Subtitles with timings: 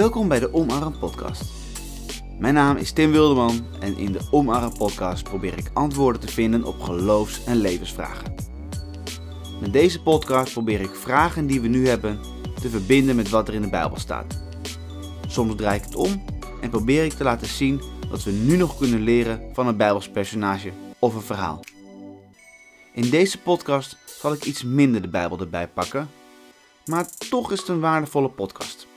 [0.00, 1.42] Welkom bij de Omarm Podcast.
[2.38, 6.64] Mijn naam is Tim Wilderman en in de Omarm Podcast probeer ik antwoorden te vinden
[6.64, 8.34] op geloofs- en levensvragen.
[9.60, 12.20] Met deze podcast probeer ik vragen die we nu hebben
[12.60, 14.40] te verbinden met wat er in de Bijbel staat.
[15.26, 16.24] Soms draai ik het om
[16.60, 17.80] en probeer ik te laten zien
[18.10, 21.64] wat we nu nog kunnen leren van een Bijbels personage of een verhaal.
[22.92, 26.10] In deze podcast zal ik iets minder de Bijbel erbij pakken,
[26.84, 28.88] maar toch is het een waardevolle podcast.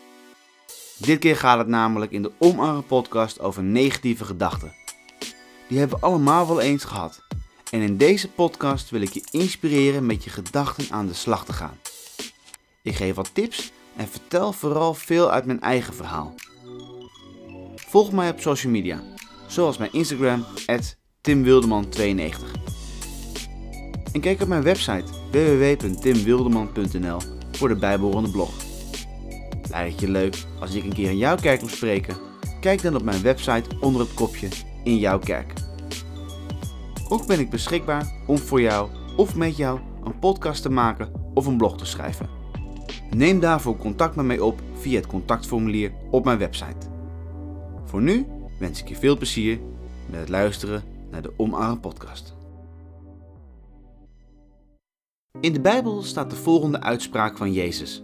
[1.04, 4.74] Dit keer gaat het namelijk in de Omarm podcast over negatieve gedachten.
[5.68, 7.22] Die hebben we allemaal wel eens gehad.
[7.72, 11.54] En in deze podcast wil ik je inspireren met je gedachten aan de slag te
[11.54, 11.78] gaan.
[12.82, 16.36] Ik geef wat tips en vertel vooral veel uit mijn eigen verhaal.
[17.76, 19.02] Volg mij op social media,
[19.48, 20.46] zoals mijn Instagram,
[21.30, 22.62] timwildeman92.
[24.12, 27.18] En kijk op mijn website www.timwildeman.nl
[27.52, 28.73] voor de bijbehorende blog.
[29.74, 32.16] Het je leuk als ik een keer in jouw kerk moet spreken?
[32.62, 34.48] Kijk dan op mijn website onder het kopje
[34.84, 35.54] In jouw kerk.
[37.10, 41.46] Ook ben ik beschikbaar om voor jou of met jou een podcast te maken of
[41.46, 42.30] een blog te schrijven.
[43.10, 46.88] Neem daarvoor contact met mij op via het contactformulier op mijn website.
[47.86, 48.26] Voor nu
[48.60, 49.60] wens ik je veel plezier
[50.10, 52.36] met het luisteren naar de Omarm podcast.
[55.40, 58.02] In de Bijbel staat de volgende uitspraak van Jezus.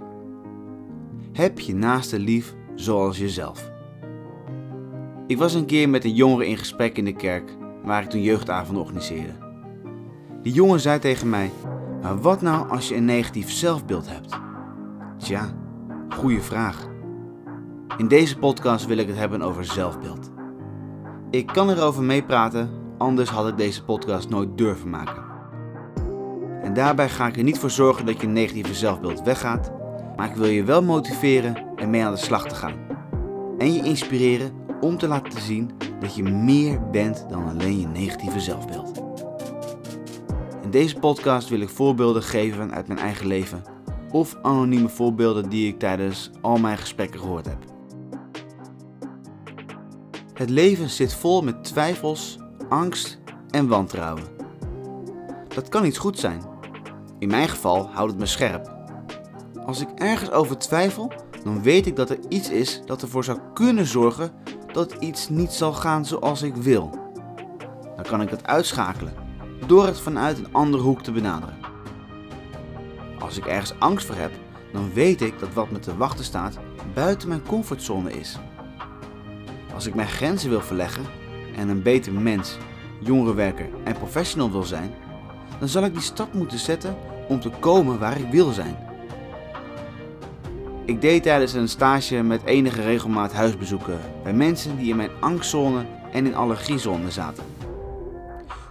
[1.40, 3.72] Heb je naaste lief zoals jezelf.
[5.28, 8.22] Ik was een keer met een jongere in gesprek in de kerk waar ik toen
[8.22, 9.34] jeugdavond organiseerde.
[10.42, 11.52] Die jongen zei tegen mij:
[12.02, 14.40] Maar wat nou als je een negatief zelfbeeld hebt?
[15.18, 15.54] Tja,
[16.10, 16.88] goede vraag.
[17.98, 20.32] In deze podcast wil ik het hebben over zelfbeeld.
[21.30, 25.24] Ik kan erover meepraten, anders had ik deze podcast nooit durven maken.
[26.62, 29.78] En daarbij ga ik er niet voor zorgen dat je negatieve zelfbeeld weggaat,
[30.20, 32.76] maar ik wil je wel motiveren en mee aan de slag te gaan.
[33.58, 38.40] En je inspireren om te laten zien dat je meer bent dan alleen je negatieve
[38.40, 39.04] zelfbeeld.
[40.64, 43.64] In deze podcast wil ik voorbeelden geven uit mijn eigen leven
[44.12, 47.64] of anonieme voorbeelden die ik tijdens al mijn gesprekken gehoord heb.
[50.34, 52.38] Het leven zit vol met twijfels,
[52.70, 53.20] angst
[53.50, 54.24] en wantrouwen.
[55.48, 56.42] Dat kan iets goed zijn.
[57.20, 58.79] In mijn geval houdt het me scherp.
[59.70, 61.12] Als ik ergens over twijfel,
[61.44, 64.32] dan weet ik dat er iets is dat ervoor zou kunnen zorgen
[64.74, 66.90] dat iets niet zal gaan zoals ik wil.
[67.96, 69.14] Dan kan ik het uitschakelen
[69.68, 71.58] door het vanuit een andere hoek te benaderen.
[73.20, 74.32] Als ik ergens angst voor heb,
[74.74, 76.58] dan weet ik dat wat me te wachten staat
[76.94, 78.38] buiten mijn comfortzone is.
[79.74, 81.06] Als ik mijn grenzen wil verleggen
[81.56, 82.58] en een beter mens,
[83.00, 84.94] jongerenwerker en professional wil zijn,
[85.60, 86.96] dan zal ik die stap moeten zetten
[87.28, 88.89] om te komen waar ik wil zijn.
[90.90, 95.86] Ik deed tijdens een stage met enige regelmaat huisbezoeken bij mensen die in mijn angstzone
[96.12, 97.44] en in allergiezone zaten.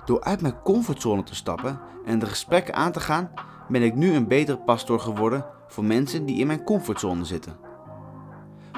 [0.04, 3.30] Door uit mijn comfortzone te stappen en de gesprekken aan te gaan,
[3.68, 7.56] ben ik nu een betere pastoor geworden voor mensen die in mijn comfortzone zitten.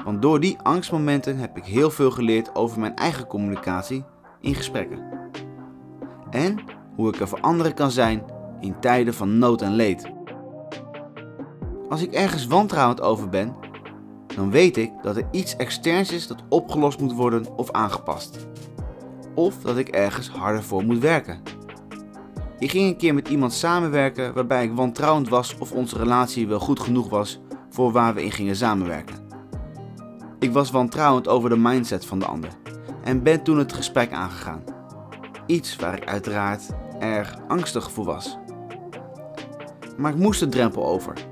[0.05, 4.03] Want door die angstmomenten heb ik heel veel geleerd over mijn eigen communicatie
[4.41, 5.03] in gesprekken.
[6.29, 6.59] En
[6.95, 8.23] hoe ik er voor anderen kan zijn
[8.59, 10.11] in tijden van nood en leed.
[11.91, 13.55] Als ik ergens wantrouwend over ben,
[14.35, 18.47] dan weet ik dat er iets externs is dat opgelost moet worden of aangepast.
[19.35, 21.41] Of dat ik ergens harder voor moet werken.
[22.59, 26.59] Ik ging een keer met iemand samenwerken waarbij ik wantrouwend was of onze relatie wel
[26.59, 29.15] goed genoeg was voor waar we in gingen samenwerken.
[30.39, 32.49] Ik was wantrouwend over de mindset van de ander
[33.03, 34.63] en ben toen het gesprek aangegaan.
[35.45, 36.69] Iets waar ik uiteraard
[36.99, 38.37] erg angstig voor was.
[39.97, 41.30] Maar ik moest de drempel over.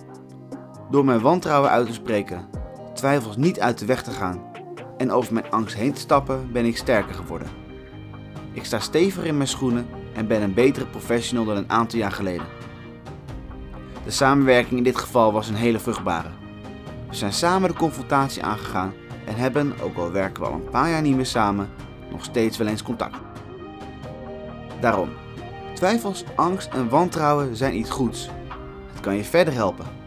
[0.90, 2.50] Door mijn wantrouwen uit te spreken,
[2.94, 4.42] twijfels niet uit de weg te gaan
[4.98, 7.48] en over mijn angst heen te stappen, ben ik sterker geworden.
[8.52, 12.12] Ik sta steviger in mijn schoenen en ben een betere professional dan een aantal jaar
[12.12, 12.46] geleden.
[14.06, 16.30] De samenwerking in dit geval was een hele vruchtbare.
[17.10, 18.94] We zijn samen de confrontatie aangegaan
[19.26, 21.70] en hebben, ook al werken we al een paar jaar niet meer samen,
[22.12, 23.18] nog steeds wel eens contact.
[24.80, 25.10] Daarom,
[25.74, 28.30] twijfels, angst en wantrouwen zijn iets goeds.
[28.92, 29.99] Het kan je verder helpen.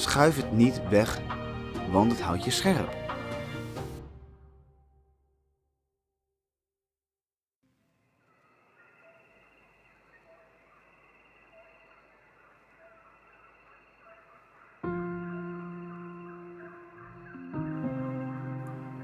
[0.00, 1.20] Schuif het niet weg,
[1.90, 2.98] want het houdt je scherp.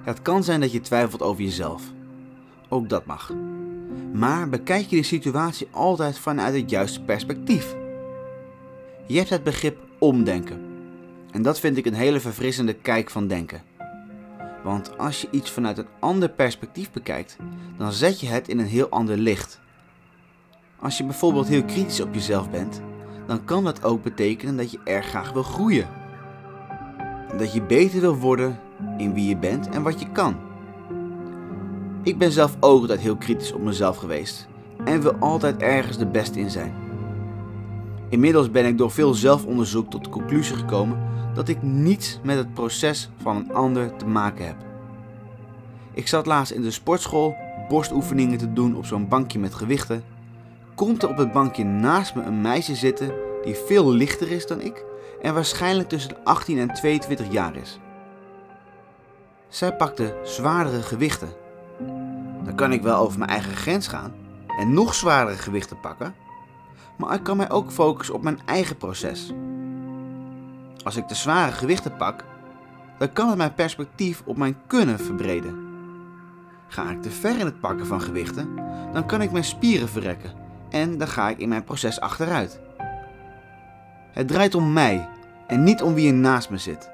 [0.02, 1.82] Het kan zijn dat je twijfelt over jezelf.
[2.68, 3.32] Ook dat mag.
[4.12, 7.74] Maar bekijk je de situatie altijd vanuit het juiste perspectief.
[9.06, 10.75] Je hebt het begrip omdenken.
[11.36, 13.62] En dat vind ik een hele verfrissende kijk van denken.
[14.64, 17.36] Want als je iets vanuit een ander perspectief bekijkt,
[17.78, 19.60] dan zet je het in een heel ander licht.
[20.80, 22.80] Als je bijvoorbeeld heel kritisch op jezelf bent,
[23.26, 25.88] dan kan dat ook betekenen dat je erg graag wil groeien.
[27.36, 28.60] Dat je beter wil worden
[28.98, 30.36] in wie je bent en wat je kan.
[32.02, 34.48] Ik ben zelf ook altijd heel kritisch op mezelf geweest
[34.84, 36.85] en wil altijd ergens de beste in zijn.
[38.08, 40.98] Inmiddels ben ik door veel zelfonderzoek tot de conclusie gekomen
[41.34, 44.56] dat ik niets met het proces van een ander te maken heb.
[45.92, 47.36] Ik zat laatst in de sportschool
[47.68, 50.04] borstoefeningen te doen op zo'n bankje met gewichten.
[50.74, 53.12] Komt er op het bankje naast me een meisje zitten
[53.44, 54.84] die veel lichter is dan ik
[55.22, 57.78] en waarschijnlijk tussen de 18 en 22 jaar is.
[59.48, 61.28] Zij pakte zwaardere gewichten.
[62.44, 64.14] Dan kan ik wel over mijn eigen grens gaan
[64.58, 66.14] en nog zwaardere gewichten pakken,
[66.96, 69.32] maar ik kan mij ook focussen op mijn eigen proces.
[70.84, 72.24] Als ik de zware gewichten pak,
[72.98, 75.64] dan kan het mijn perspectief op mijn kunnen verbreden.
[76.68, 78.56] Ga ik te ver in het pakken van gewichten,
[78.92, 80.32] dan kan ik mijn spieren verrekken
[80.70, 82.60] en dan ga ik in mijn proces achteruit.
[84.12, 85.08] Het draait om mij
[85.46, 86.90] en niet om wie er naast me zit.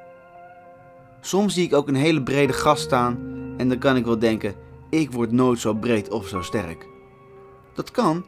[1.20, 3.19] Soms zie ik ook een hele brede gast staan
[3.56, 4.55] en dan kan ik wel denken:
[4.90, 6.87] ik word nooit zo breed of zo sterk.
[7.75, 8.25] Dat kan,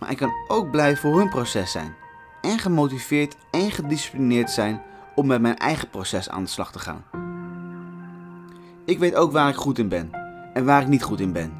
[0.00, 1.94] maar ik kan ook blij voor hun proces zijn
[2.40, 4.82] en gemotiveerd en gedisciplineerd zijn
[5.14, 7.04] om met mijn eigen proces aan de slag te gaan.
[8.84, 10.10] Ik weet ook waar ik goed in ben
[10.54, 11.52] en waar ik niet goed in ben.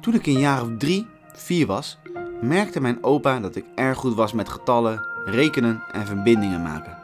[0.00, 1.98] Toen ik een jaar of drie, vier was,
[2.40, 6.98] merkte mijn opa dat ik erg goed was met getallen, rekenen en verbindingen maken.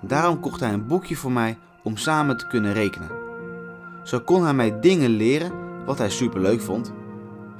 [0.00, 3.10] Daarom kocht hij een boekje voor mij om samen te kunnen rekenen.
[4.02, 5.52] Zo kon hij mij dingen leren
[5.84, 6.92] wat hij superleuk vond.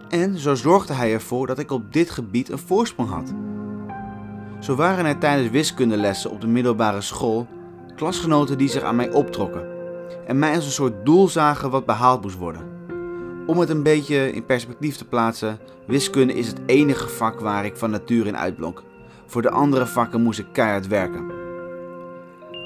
[0.08, 3.34] En zo zorgde hij ervoor dat ik op dit gebied een voorsprong had.
[4.60, 7.46] Zo waren er tijdens wiskundelessen op de middelbare school
[7.96, 9.66] klasgenoten die zich aan mij optrokken
[10.26, 12.62] en mij als een soort doel zagen wat behaald moest worden.
[13.46, 17.76] Om het een beetje in perspectief te plaatsen, wiskunde is het enige vak waar ik
[17.76, 18.82] van nature in uitblonk.
[19.26, 21.30] Voor de andere vakken moest ik keihard werken.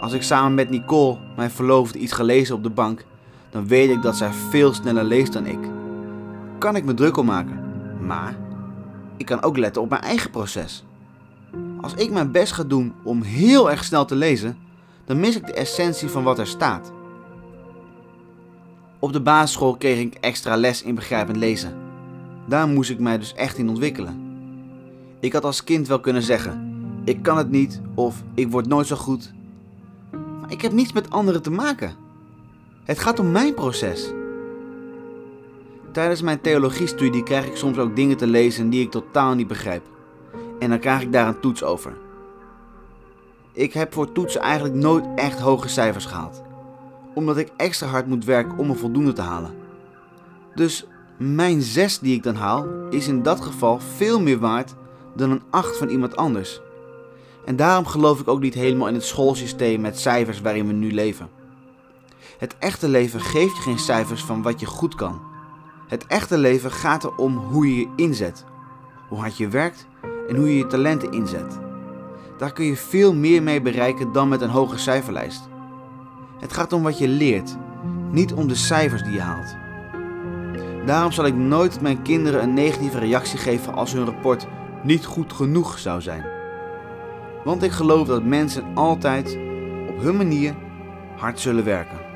[0.01, 3.05] Als ik samen met Nicole, mijn verloofde, iets gelezen op de bank,
[3.51, 5.80] dan weet ik dat zij veel sneller leest dan ik.
[6.61, 7.61] Kan ik me druk om maken,
[8.07, 8.37] maar
[9.17, 10.85] ik kan ook letten op mijn eigen proces.
[11.81, 14.59] Als ik mijn best ga doen om heel erg snel te lezen,
[15.05, 16.93] dan mis ik de essentie van wat er staat.
[18.99, 21.75] Op de basisschool kreeg ik extra les in begrijpend lezen.
[22.47, 24.21] Daar moest ik mij dus echt in ontwikkelen.
[25.21, 28.87] Ik had als kind wel kunnen zeggen: ik kan het niet of ik word nooit
[28.87, 29.33] zo goed.
[30.41, 31.95] Maar ik heb niets met anderen te maken.
[32.85, 34.13] Het gaat om mijn proces.
[35.93, 39.83] Tijdens mijn theologiestudie krijg ik soms ook dingen te lezen die ik totaal niet begrijp.
[40.59, 41.97] En dan krijg ik daar een toets over.
[43.53, 46.43] Ik heb voor toetsen eigenlijk nooit echt hoge cijfers gehaald
[47.15, 49.55] omdat ik extra hard moet werken om een voldoende te halen.
[50.55, 50.87] Dus
[51.19, 54.75] mijn 6 die ik dan haal is in dat geval veel meer waard
[55.17, 56.61] dan een 8 van iemand anders.
[57.45, 60.93] En daarom geloof ik ook niet helemaal in het schoolsysteem met cijfers waarin we nu
[60.93, 61.29] leven.
[62.39, 65.21] Het echte leven geeft je geen cijfers van wat je goed kan.
[65.91, 68.45] Het echte leven gaat erom hoe je je inzet,
[69.09, 69.87] hoe hard je werkt
[70.29, 71.59] en hoe je je talenten inzet.
[72.39, 75.49] Daar kun je veel meer mee bereiken dan met een hoge cijferlijst.
[76.39, 77.57] Het gaat om wat je leert,
[78.11, 79.57] niet om de cijfers die je haalt.
[80.87, 84.47] Daarom zal ik nooit mijn kinderen een negatieve reactie geven als hun rapport
[84.83, 86.25] niet goed genoeg zou zijn.
[87.45, 89.39] Want ik geloof dat mensen altijd
[89.89, 90.55] op hun manier
[91.17, 92.10] hard zullen werken.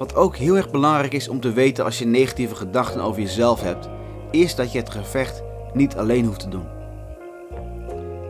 [0.00, 3.62] Wat ook heel erg belangrijk is om te weten als je negatieve gedachten over jezelf
[3.62, 3.88] hebt,
[4.30, 5.42] is dat je het gevecht
[5.72, 6.66] niet alleen hoeft te doen.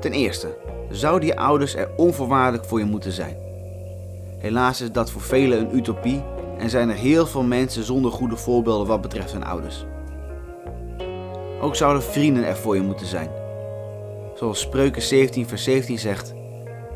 [0.00, 0.56] Ten eerste,
[0.88, 3.36] zouden je ouders er onvoorwaardelijk voor je moeten zijn.
[4.38, 6.22] Helaas is dat voor velen een utopie
[6.58, 9.84] en zijn er heel veel mensen zonder goede voorbeelden wat betreft hun ouders.
[11.60, 13.30] Ook zouden vrienden er voor je moeten zijn.
[14.34, 16.34] Zoals Spreuken 17 vers 17 zegt,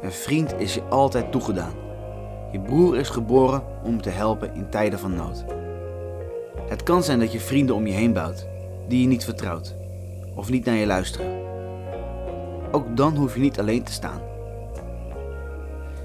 [0.03, 1.84] een vriend is je altijd toegedaan.
[2.55, 5.45] Je broer is geboren om te helpen in tijden van nood.
[6.69, 8.47] Het kan zijn dat je vrienden om je heen bouwt
[8.89, 9.75] die je niet vertrouwt
[10.35, 11.43] of niet naar je luisteren.
[12.71, 14.21] Ook dan hoef je niet alleen te staan.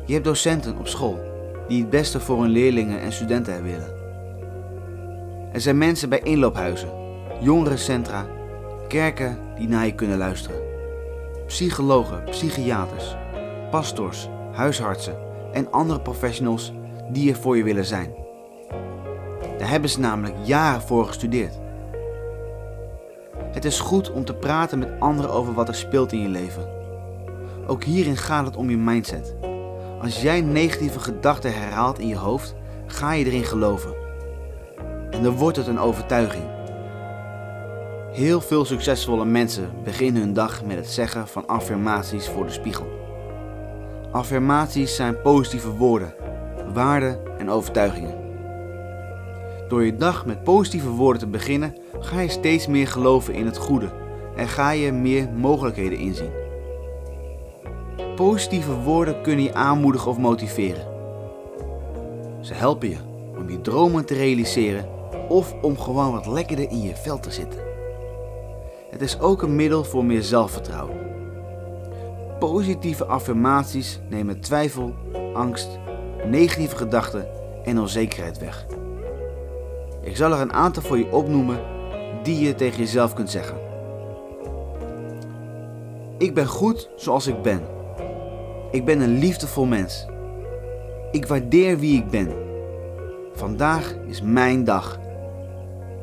[0.05, 1.19] Je hebt docenten op school
[1.67, 3.93] die het beste voor hun leerlingen en studenten willen.
[5.51, 6.89] Er zijn mensen bij inloophuizen,
[7.39, 8.25] jongerencentra,
[8.87, 10.61] kerken die naar je kunnen luisteren.
[11.47, 13.15] Psychologen, psychiaters,
[13.71, 16.73] pastors, huisartsen en andere professionals
[17.11, 18.13] die er voor je willen zijn.
[19.57, 21.59] Daar hebben ze namelijk jaren voor gestudeerd.
[23.51, 26.69] Het is goed om te praten met anderen over wat er speelt in je leven.
[27.67, 29.35] Ook hierin gaat het om je mindset.
[30.01, 33.93] Als jij negatieve gedachten herhaalt in je hoofd, ga je erin geloven.
[35.09, 36.43] En dan wordt het een overtuiging.
[38.11, 42.98] Heel veel succesvolle mensen beginnen hun dag met het zeggen van affirmaties voor de spiegel.
[44.11, 46.13] Affirmaties zijn positieve woorden,
[46.73, 48.17] waarden en overtuigingen.
[49.67, 53.57] Door je dag met positieve woorden te beginnen, ga je steeds meer geloven in het
[53.57, 53.91] goede
[54.35, 56.31] en ga je meer mogelijkheden inzien.
[58.15, 60.87] Positieve woorden kunnen je aanmoedigen of motiveren.
[62.41, 62.97] Ze helpen je
[63.37, 64.85] om je dromen te realiseren
[65.27, 67.59] of om gewoon wat lekkerder in je vel te zitten.
[68.91, 71.18] Het is ook een middel voor meer zelfvertrouwen.
[72.39, 74.93] Positieve affirmaties nemen twijfel,
[75.33, 75.79] angst,
[76.25, 77.27] negatieve gedachten
[77.63, 78.65] en onzekerheid weg.
[80.01, 81.59] Ik zal er een aantal voor je opnoemen
[82.23, 83.57] die je tegen jezelf kunt zeggen.
[86.17, 87.61] Ik ben goed zoals ik ben.
[88.71, 90.05] Ik ben een liefdevol mens.
[91.11, 92.33] Ik waardeer wie ik ben.
[93.33, 94.99] Vandaag is mijn dag.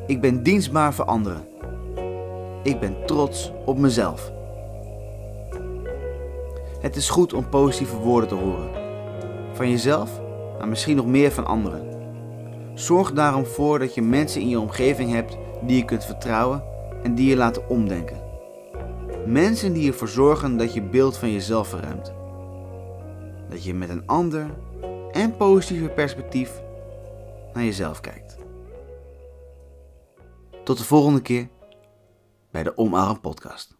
[0.06, 1.48] Ik ben dienstbaar voor anderen.
[2.62, 4.34] Ik ben trots op mezelf.
[6.86, 8.70] Het is goed om positieve woorden te horen.
[9.52, 10.20] Van jezelf,
[10.58, 11.88] maar misschien nog meer van anderen.
[12.74, 16.64] Zorg daarom voor dat je mensen in je omgeving hebt die je kunt vertrouwen
[17.02, 18.22] en die je laten omdenken.
[19.26, 22.12] Mensen die ervoor zorgen dat je beeld van jezelf verruimt.
[23.48, 24.46] Dat je met een ander
[25.12, 26.62] en positieve perspectief
[27.52, 28.36] naar jezelf kijkt.
[30.64, 31.48] Tot de volgende keer
[32.50, 33.75] bij de Omarm Podcast.